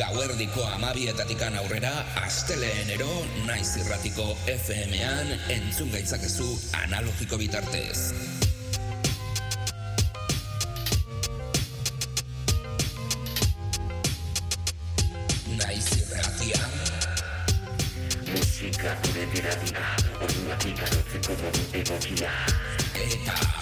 [0.00, 1.90] gauerdiko amabietatikan aurrera,
[2.24, 3.08] asteleenero
[3.44, 6.46] naiz irratiko FM-an entzun gaitzakezu
[6.80, 8.14] analogiko bitartez.
[15.60, 16.64] Naiz irratia.
[18.32, 19.56] Musika gure dira
[20.16, 22.36] orduak ikarotzeko modu egokia.
[23.10, 23.59] Eta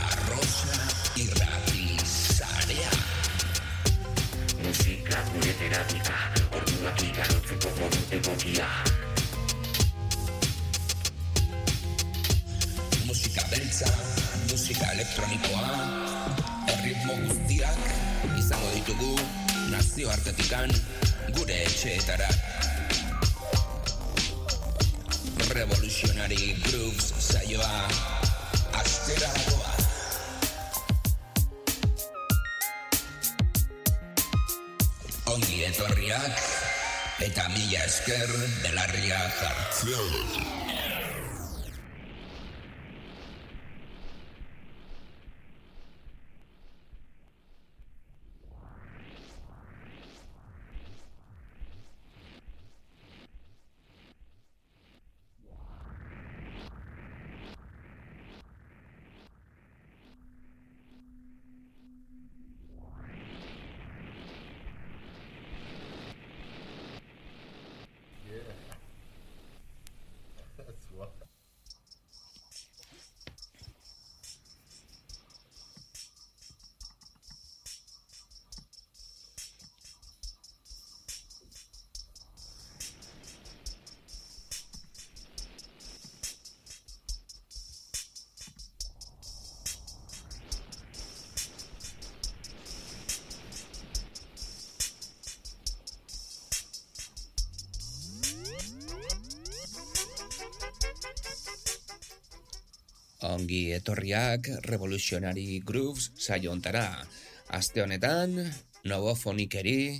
[5.68, 6.14] Terapika,
[6.56, 8.68] orduak ikarotzeko modu egokia.
[13.04, 13.90] Musika beltza,
[14.48, 15.66] musika elektronikoa,
[16.73, 17.84] erritmo guztiak
[18.40, 19.12] izango ditugu
[19.74, 20.73] nazioartetikan
[21.36, 22.30] gure etxeetara.
[25.52, 27.74] Revolutionary Grooves saioa
[28.80, 29.28] astera
[35.28, 36.41] Ongi etorriak
[37.26, 40.68] eta mila esker belarria jartzea.
[103.38, 107.04] Ongi etorriak Revolutionary Grooves saio ontara.
[107.54, 108.32] Aste honetan,
[108.91, 109.94] novofonikeri,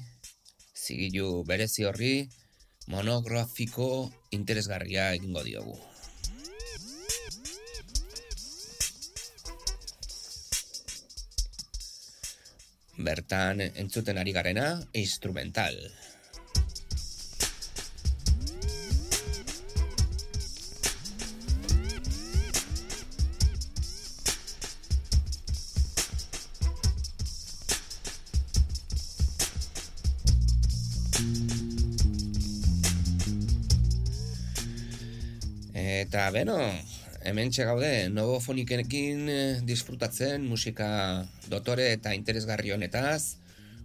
[0.75, 2.27] zigilu berezi horri,
[2.91, 5.79] monografiko interesgarria egingo diogu.
[12.99, 15.79] Bertan entzuten ari garena, instrumental.
[36.39, 36.59] Beno,
[37.27, 43.35] hemen gaude novofonikenekin eh, disfrutatzen musika dotore eta interesgarri honetaz,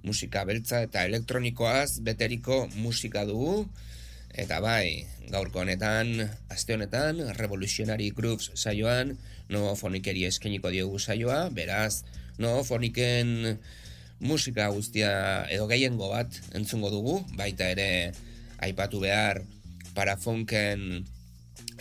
[0.06, 3.64] musika beltza eta elektronikoaz beteriko musika dugu,
[4.38, 9.16] eta bai, gaurko honetan, aste honetan, Revolutionary Grooves saioan,
[9.50, 12.04] novofonikeri eskeniko diogu saioa, beraz,
[12.38, 13.58] novofoniken
[14.22, 18.14] musika guztia edo gehiengo bat entzungo dugu, baita ere
[18.62, 19.42] aipatu behar
[19.98, 21.04] parafonken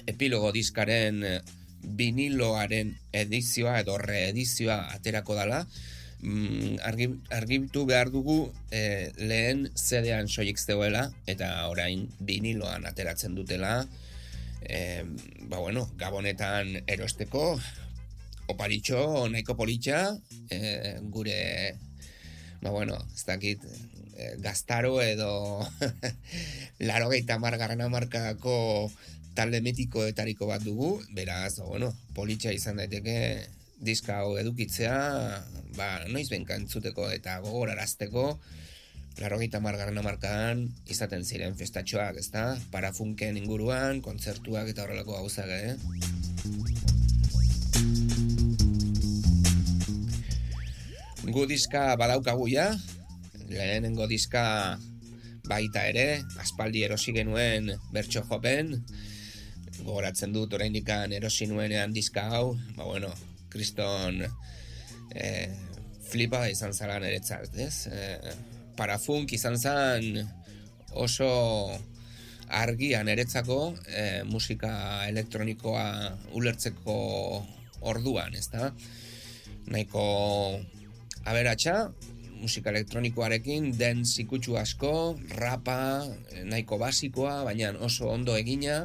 [0.07, 1.41] epilogo diskaren eh,
[1.83, 5.67] viniloaren edizioa edo reedizioa aterako dala.
[6.23, 13.87] Mm, argi, argitu behar dugu eh, lehen zedean soilik zegoela eta orain viniloan ateratzen dutela.
[14.63, 15.03] Eh,
[15.51, 17.59] ba bueno, gabonetan erosteko
[18.53, 20.13] oparitxo nahiko politxa
[20.51, 21.75] eh, gure
[22.63, 23.65] ba bueno, ez dakit
[24.17, 25.67] eh, gaztaro edo
[26.89, 28.91] laro gehieta margarren amarkako
[29.35, 33.17] talde mitikoetariko bat dugu, beraz, bueno, politxa izan daiteke
[33.83, 34.97] diska hau edukitzea,
[35.77, 38.39] ba, noiz benka eta gogorarazteko,
[39.21, 42.57] laro gita margarren amarkadan izaten ziren festatxoak, ezta?
[42.71, 45.77] Parafunken inguruan, kontzertuak eta horrelako gauzak, eh?
[51.33, 52.69] Gu diska badaukagu ja,
[53.49, 54.79] lehenengo diska
[55.49, 58.77] baita ere, aspaldi erosi genuen bertso jopen,
[59.83, 63.11] gogoratzen dut oraindikan erosi nuenean diska hau, ba bueno,
[63.53, 64.23] kriston
[65.15, 65.49] eh,
[66.09, 67.89] flipa izan zara niretzat, ez?
[67.93, 68.35] Eh,
[68.77, 70.23] parafunk izan zen
[70.93, 71.29] oso
[72.53, 73.59] argia niretzako
[73.89, 74.73] eh, musika
[75.09, 75.87] elektronikoa
[76.37, 76.97] ulertzeko
[77.93, 78.71] orduan, ez da?
[79.73, 80.05] Nahiko
[81.25, 81.93] aberatsa,
[82.43, 86.05] musika elektronikoarekin den zikutsu asko, rapa,
[86.45, 88.83] nahiko basikoa, baina oso ondo egina,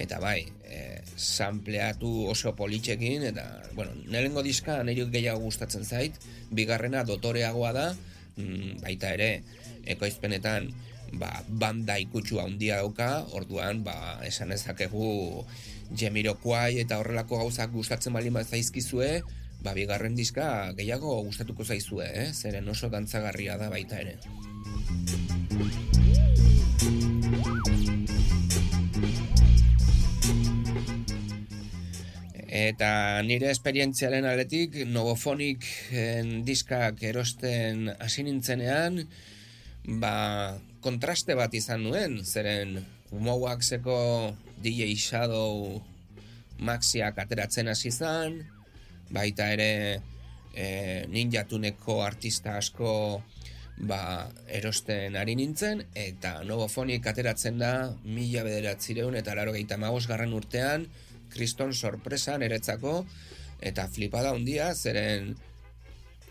[0.00, 6.16] eta bai, e, sampleatu oso politxekin, eta, bueno, nirengo diska nire gehiago gustatzen zait,
[6.50, 7.88] bigarrena dotoreagoa da,
[8.36, 9.42] mm, baita ere,
[9.84, 10.70] ekoizpenetan
[11.18, 15.44] ba, banda ikutsu handia dauka, orduan, ba, esan ezakegu
[15.90, 19.22] Jemiroquai eta horrelako gauzak gustatzen bali zaizkizue,
[19.62, 22.28] ba, bigarren diska gehiago gustatuko zaizue, eh?
[22.32, 24.18] zeren oso dantzagarria da baita ere.
[32.60, 35.64] Eta nire esperientziaren aletik, Novofonik
[35.96, 38.98] en, diskak erosten hasi nintzenean,
[40.02, 42.76] ba, kontraste bat izan nuen, zeren
[43.10, 43.96] Mowaxeko
[44.60, 45.80] DJ Shadow
[46.60, 48.42] Maxiak ateratzen hasi zan,
[49.14, 49.72] baita ere
[50.52, 50.66] e,
[51.08, 52.92] Ninja Tuneko artista asko
[53.88, 54.02] ba,
[54.52, 57.72] erosten ari nintzen, eta Novofonik ateratzen da
[58.04, 60.90] mila bederatzireun eta laro gehieta urtean,
[61.30, 63.04] kriston sorpresa niretzako,
[63.60, 65.34] eta flipada handia zeren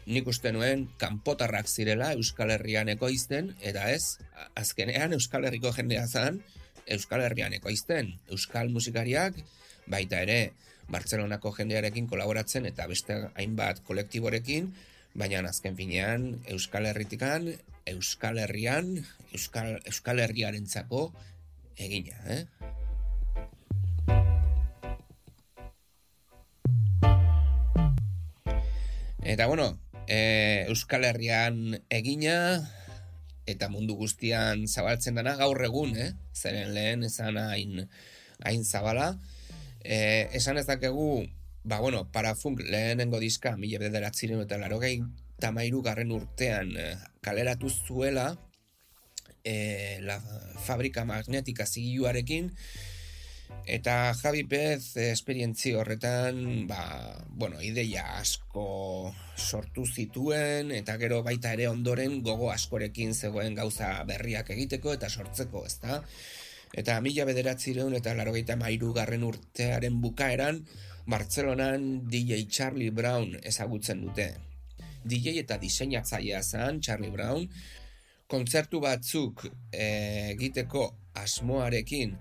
[0.10, 4.18] nik uste nuen kanpotarrak zirela Euskal Herrian ekoizten, eta ez,
[4.58, 6.42] azkenean Euskal Herriko jendea zan,
[6.90, 8.16] Euskal Herrian ekoizten.
[8.34, 9.38] Euskal musikariak,
[9.88, 10.54] baita ere,
[10.90, 14.72] Bartzelonako jendearekin kolaboratzen, eta beste hainbat kolektiborekin,
[15.14, 17.52] baina azken finean Euskal Herritikan,
[17.94, 18.96] Euskal Herrian,
[19.34, 21.12] Euskal, Euskal Herriarentzako
[21.78, 22.44] egina, eh?
[29.24, 32.64] Eta bueno, e, Euskal Herrian egina
[33.50, 36.14] eta mundu guztian zabaltzen dana gaur egun, eh?
[36.34, 37.90] Zeren lehen esan hain,
[38.46, 39.18] hain zabala.
[39.84, 41.26] E, esan ez dakegu,
[41.64, 45.02] ba bueno, parafunk lehenengo diska, mila bederatziren eta larogei
[45.42, 46.94] tamairu garren urtean e,
[47.26, 48.38] kaleratu zuela
[49.44, 50.20] e, la
[50.64, 52.54] fabrika magnetika zigiluarekin,
[53.70, 56.82] Eta Javi Pez esperientzi horretan, ba,
[57.30, 64.50] bueno, ideia asko sortu zituen, eta gero baita ere ondoren gogo askorekin zegoen gauza berriak
[64.56, 66.02] egiteko eta sortzeko, ezta?
[66.74, 70.64] Eta mila bederatzireun eta larogeita mairu garren urtearen bukaeran,
[71.10, 74.28] Bartzelonan DJ Charlie Brown ezagutzen dute.
[75.10, 77.48] DJ eta diseinatzailea zen Charlie Brown,
[78.30, 80.84] kontzertu batzuk eh, egiteko
[81.18, 82.14] asmoarekin,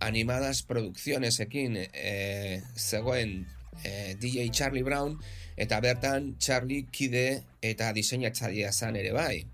[0.00, 3.46] animadas produkzionesekin e, zegoen
[3.84, 5.18] e, DJ Charlie Brown
[5.60, 9.44] eta bertan Charlie kide eta diseinatzailea zan ere bai.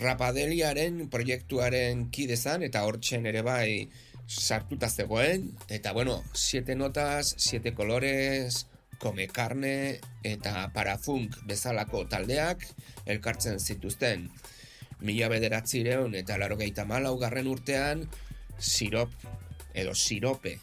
[0.00, 3.88] Rapadeliaren proiektuaren kide zan eta hortzen ere bai
[4.26, 8.66] sartuta zegoen eta bueno, siete notas, siete colores,
[8.98, 12.64] come carne eta parafunk bezalako taldeak
[13.06, 14.30] elkartzen zituzten.
[15.04, 16.56] Mila bederatzireun eta laro
[16.86, 18.08] malau garren urtean,
[18.58, 19.10] sirop
[19.74, 20.58] edo sirope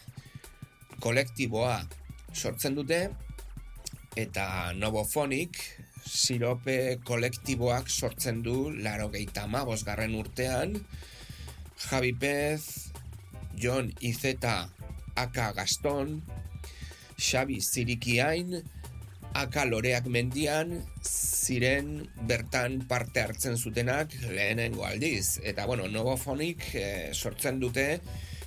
[1.02, 1.78] kolektiboa
[2.34, 3.02] sortzen dute
[4.19, 5.58] eta Novofonik
[6.06, 9.48] sirope kolektiboak sortzen du laro gehieta
[9.86, 10.75] garren urtean.
[11.81, 12.92] Javi Pez
[13.56, 14.69] John Izeta
[15.16, 16.22] Aka Gaston
[17.18, 18.62] Xabi Zirikiain
[19.34, 25.40] Aka Loreak mendian ziren bertan parte hartzen zutenak lehenengo aldiz.
[25.44, 28.02] Eta bueno, Novofonik eh, sortzen dute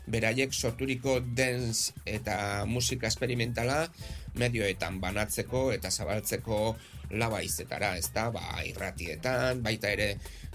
[0.06, 3.86] beraiek sorturiko dance eta musika esperimentala
[4.40, 6.58] medioetan banatzeko eta zabaltzeko
[7.14, 10.14] labaizetara, ez da, ba, irratietan, baita ere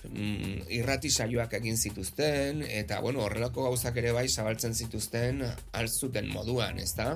[0.09, 5.43] mm, irrati saioak egin zituzten, eta bueno, horrelako gauzak ere bai zabaltzen zituzten
[5.79, 7.15] altzuten moduan, ez da.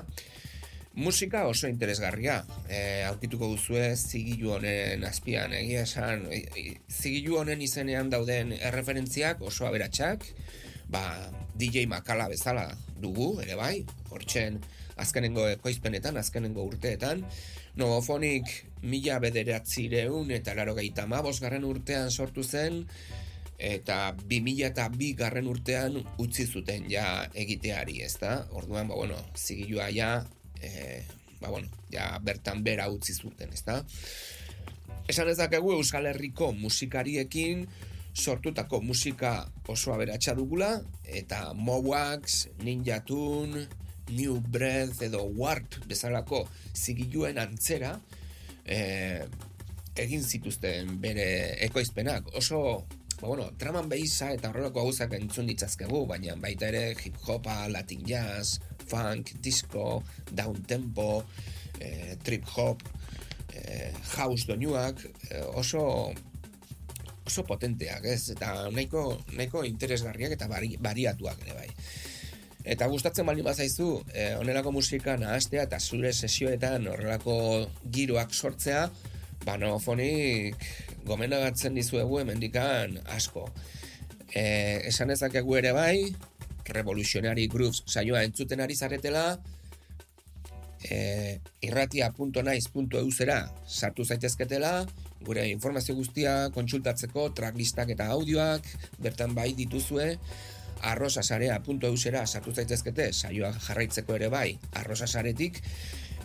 [0.94, 2.36] Musika oso interesgarria,
[2.70, 9.42] e, aurkituko duzue zigilu honen azpian, egia esan, e, e, zigilu honen izenean dauden erreferentziak
[9.42, 10.28] oso aberatsak,
[10.90, 11.04] ba,
[11.56, 12.68] DJ Makala bezala
[13.00, 14.60] dugu, ere bai, hortzen
[15.00, 17.24] azkenengo ekoizpenetan, azkenengo urteetan,
[17.74, 18.50] Novofonik
[18.86, 21.06] mila bederatzireun eta laro gaita
[21.40, 22.84] garren urtean sortu zen,
[23.58, 28.46] eta bi mila eta bi garren urtean utzi zuten ja egiteari, ez da?
[28.52, 30.24] Orduan, ba, bueno, zigilua ja,
[30.60, 31.02] e,
[31.40, 33.82] ba, bueno, ja bertan bera utzi zuten, ez da?
[35.08, 37.66] Esan ezakegu Euskal Herriko musikariekin,
[38.14, 43.66] sortutako musika oso aberatsa dugula eta Mowax, Ninja Tune,
[44.08, 46.44] New Breath edo Warp bezalako
[46.74, 47.96] zigiluen antzera
[48.64, 49.24] e,
[49.96, 51.26] egin zituzten bere
[51.66, 52.28] ekoizpenak.
[52.38, 52.60] Oso,
[53.20, 58.60] ba, bueno, draman behiza eta horrelako gauzak entzun ditzazkegu, baina baita ere hip-hopa, latin jazz,
[58.86, 61.24] funk, disco, down tempo,
[61.80, 62.82] e, trip hop,
[63.54, 66.12] e, house doinuak, e, oso
[67.26, 68.30] oso potenteak, ez?
[68.34, 71.70] Eta nahiko, nahiko interesgarriak eta bari, bariatuak ere bai.
[72.64, 77.36] Eta gustatzen baldin bazaizu, e, onelako musika nahaztea eta zure sesioetan horrelako
[77.92, 78.86] giroak sortzea,
[79.44, 80.64] ba nofonik
[81.04, 83.50] gomendagatzen dizuegu hemendikan asko.
[84.32, 84.44] E,
[84.88, 85.98] esan ezakegu ere bai,
[86.64, 89.26] Revolutionary Grooves saioa entzuten ari zaretela,
[90.88, 93.38] e, irratia.naiz.eusera
[93.68, 94.78] sartu zaitezketela,
[95.24, 98.62] gure informazio guztia kontsultatzeko, tracklistak eta audioak,
[99.02, 100.06] bertan bai dituzue,
[100.84, 105.54] arrosasarea.eusera sartu zaitezkete, saioa jarraitzeko ere bai, arrosasaretik,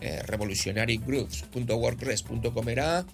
[0.02, 3.06] e, revolutionarygrooves.wordpress.comera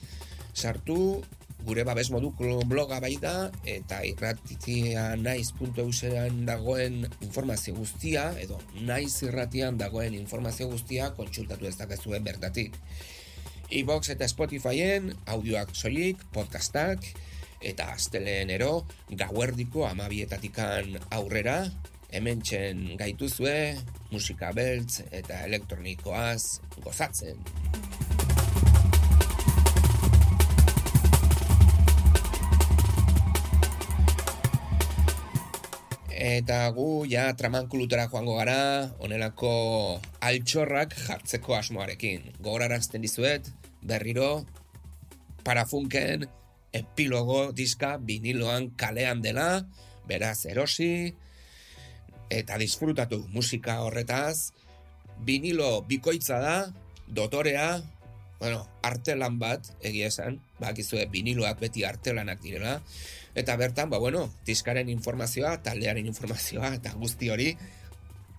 [0.55, 1.23] sartu,
[1.65, 9.77] gure babes moduko bloga bai da, eta irratia naiz.euseran dagoen informazio guztia, edo naiz irratian
[9.81, 12.77] dagoen informazio guztia kontsultatu ez dakezuen bertatik.
[13.69, 17.01] Ibox eta Spotifyen audioak soilik, podcastak,
[17.65, 21.63] eta asteleenero gauerdiko amabietatikan aurrera,
[22.13, 23.75] hemen txen gaituzue,
[24.13, 27.41] musika beltz eta elektronikoaz gozatzen.
[36.25, 39.49] Eta gu ja tramankulutera joango gara, onelako
[40.25, 42.31] altxorrak jartzeko asmoarekin.
[42.39, 43.51] Gogorarazten dizuet,
[43.85, 44.29] berriro,
[45.45, 46.25] parafunken,
[46.73, 49.67] epilogo diska viniloan kalean dela,
[50.09, 51.13] beraz erosi,
[52.33, 54.49] eta disfrutatu musika horretaz,
[55.27, 56.55] vinilo bikoitza da,
[57.05, 57.67] dotorea,
[58.39, 62.79] bueno, artelan bat, egia esan, bakizue viniloak beti artelanak direla,
[63.35, 67.51] eta bertan, ba, bueno, diskaren informazioa, taldearen informazioa, eta guzti hori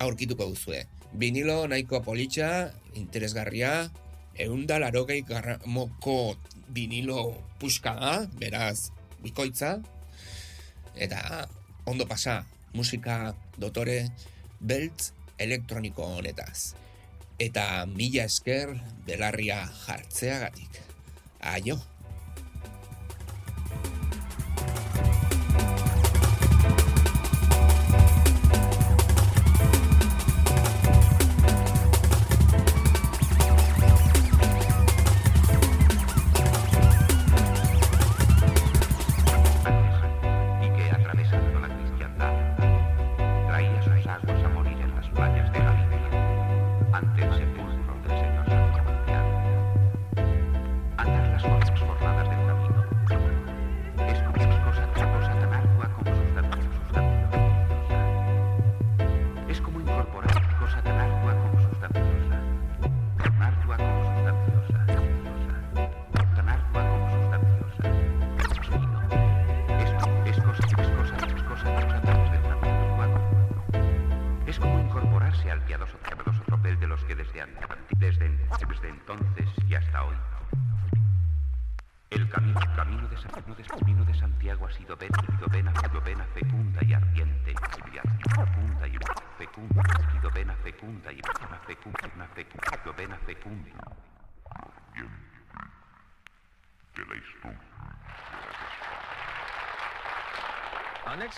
[0.01, 0.83] aurkituko duzue.
[1.13, 3.89] Vinilo nahiko politxa, interesgarria,
[4.37, 6.35] eunda larogei gramoko
[6.73, 8.89] vinilo puska da, beraz,
[9.21, 9.77] bikoitza,
[10.97, 11.47] eta
[11.85, 12.41] ondo pasa,
[12.73, 14.01] musika dotore
[14.59, 16.73] beltz elektroniko honetaz.
[17.37, 18.73] Eta mila esker
[19.05, 20.81] belarria jartzeagatik.
[21.39, 21.77] Aio!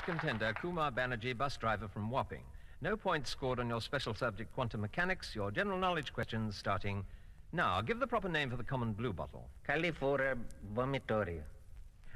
[0.09, 2.41] Contender, Kumar Banerjee, bus driver from Wapping.
[2.81, 5.35] No points scored on your special subject, quantum mechanics.
[5.35, 7.05] Your general knowledge questions starting
[7.53, 7.79] now.
[7.81, 9.47] Give the proper name for the common blue bottle.
[9.67, 10.35] Califora
[10.73, 11.43] vomitoria.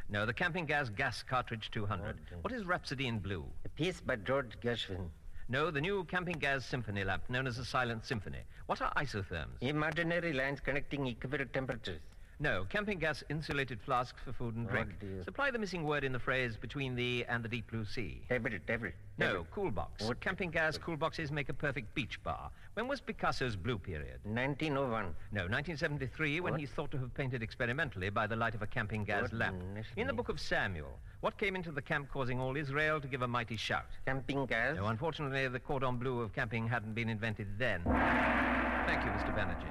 [0.10, 2.18] No, the camping gas gas cartridge 200.
[2.42, 3.46] What is Rhapsody in Blue?
[3.64, 5.10] A piece by George Gershwin.
[5.48, 8.40] No, the new camping gas symphony lamp known as the silent symphony.
[8.66, 9.62] What are isotherms?
[9.62, 12.02] Imaginary lines connecting equivalent temperatures.
[12.40, 15.00] No, camping gas insulated flasks for food and Oh, drink.
[15.00, 15.24] dear.
[15.24, 18.22] Supply the missing word in the phrase between the and the deep blue sea.
[18.28, 18.90] Table, table.
[19.18, 20.04] No, cool box.
[20.04, 20.20] Oh, what?
[20.20, 22.50] Camping gas cool boxes make a perfect beach bar.
[22.74, 24.20] When was Picasso's blue period?
[24.26, 25.16] 1901.
[25.32, 26.60] No, 1973, when What?
[26.60, 29.62] he's thought to have painted experimentally by the light of a camping gas What lamp.
[29.96, 33.22] In the book of Samuel, what came into the camp causing all Israel to give
[33.22, 33.86] a mighty shout?
[34.06, 34.76] Camping gas.
[34.78, 37.84] No, unfortunately, the cordon bleu of camping hadn't been invented then.
[37.84, 39.34] Thank you, Mr.
[39.36, 39.70] Banerjee.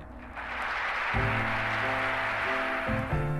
[2.93, 3.32] Thank you.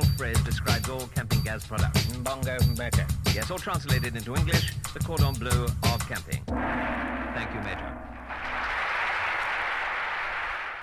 [0.00, 2.06] traditional phrase describes all camping gas products.
[2.18, 3.06] Bongo Major.
[3.34, 6.42] Yes, all translated into English, the cordon bleu of camping.
[6.46, 7.96] Thank you, Major.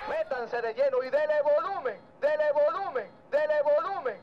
[0.09, 4.15] Métanse de lleno y dele volumen, dele volumen, dele volumen.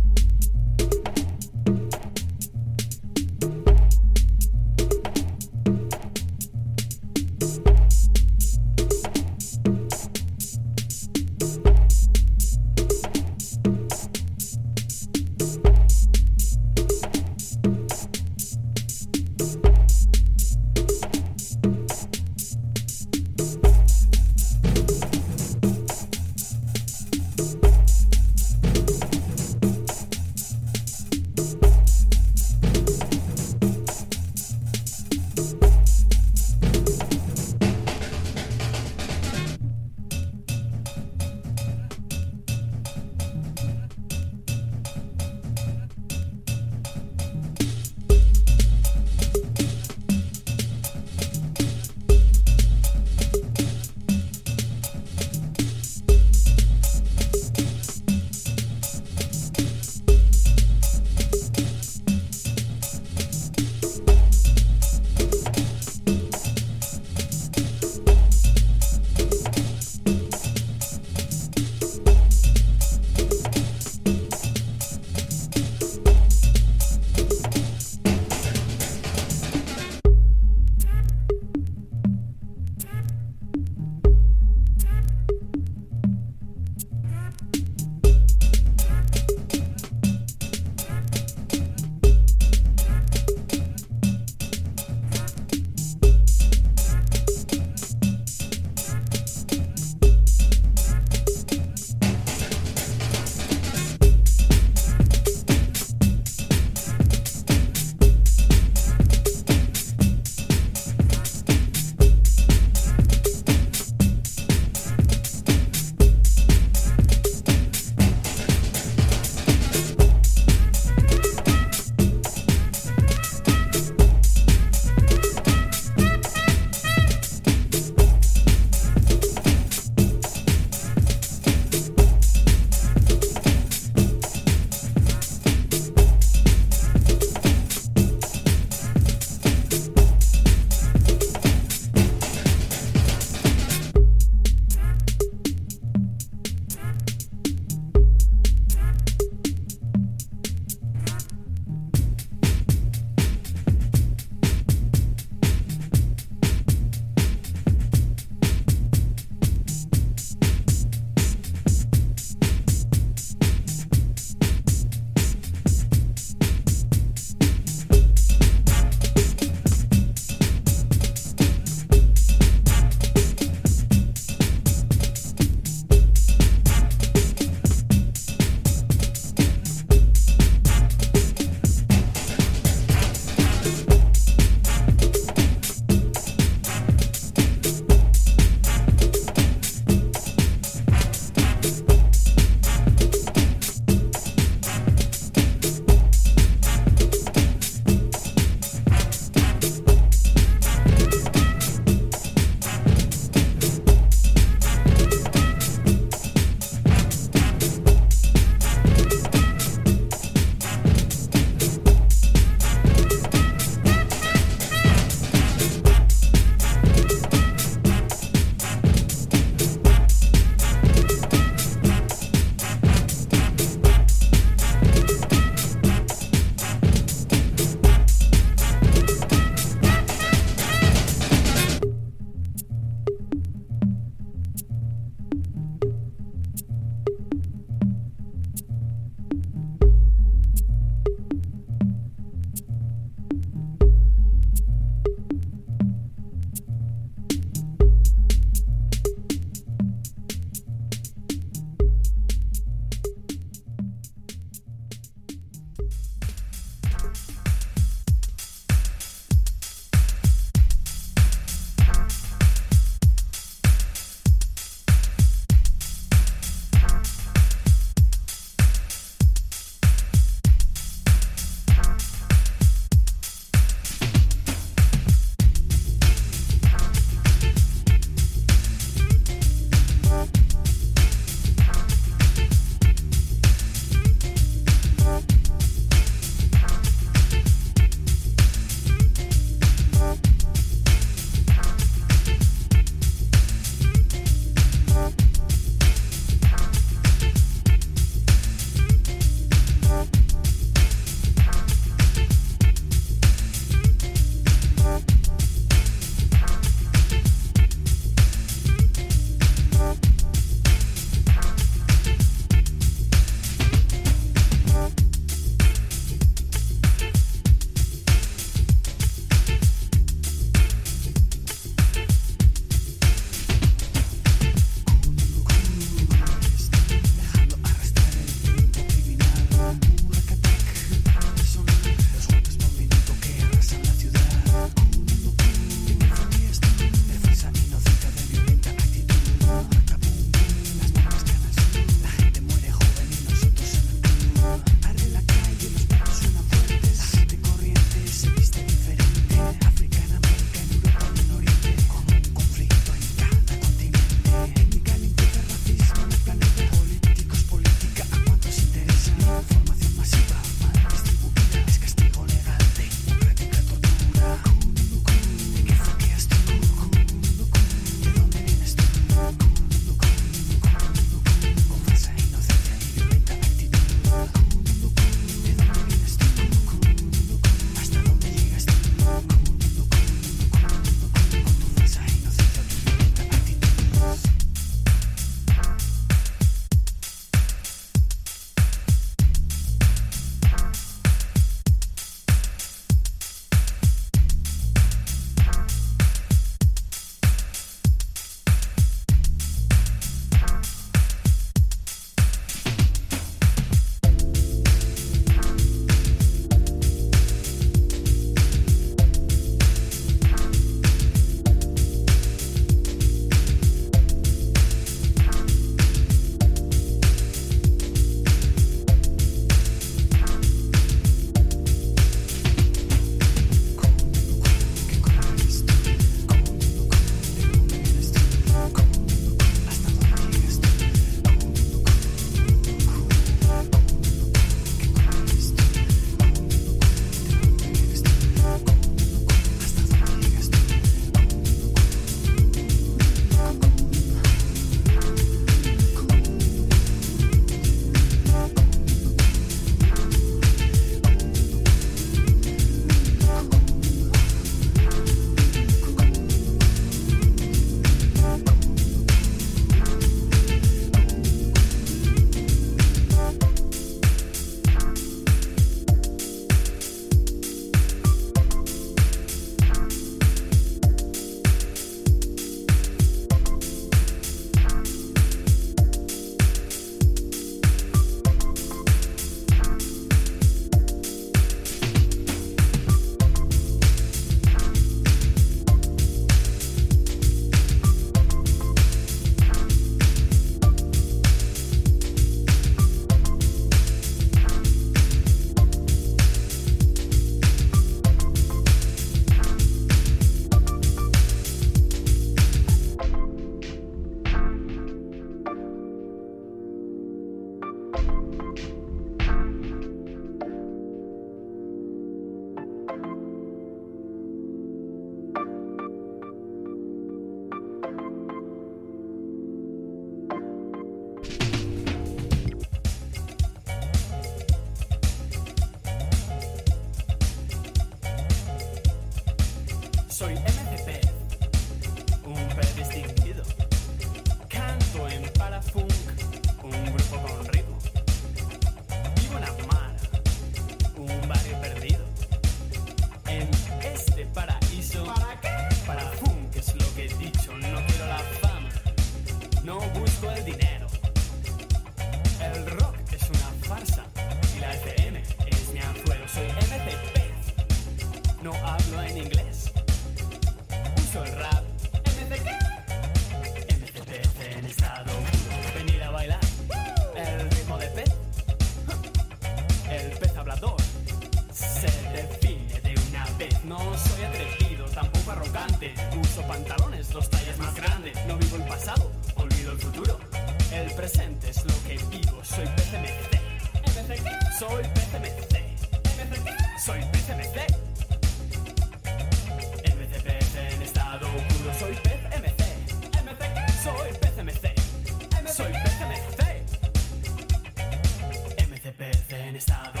[599.52, 600.00] En estado.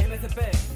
[0.00, 0.73] MCP,